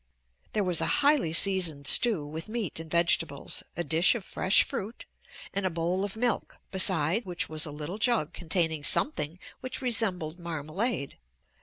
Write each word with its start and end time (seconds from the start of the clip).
There 0.53 0.63
was 0.63 0.81
a 0.81 0.87
highly 1.03 1.31
seasoned 1.31 1.85
stew 1.85 2.25
with 2.25 2.49
meat 2.49 2.79
and 2.79 2.89
vegetables, 2.89 3.61
a 3.77 3.83
dish 3.83 4.15
of 4.15 4.25
fresh 4.25 4.63
fruit, 4.63 5.05
and 5.53 5.63
a 5.63 5.69
bowl 5.69 6.03
of 6.03 6.15
milk 6.15 6.57
beside 6.71 7.23
which 7.23 7.47
was 7.47 7.67
a 7.67 7.71
little 7.71 7.99
jug 7.99 8.33
containing 8.33 8.83
something 8.83 9.37
which 9.59 9.79
resembled 9.79 10.39
marmalade. 10.39 11.19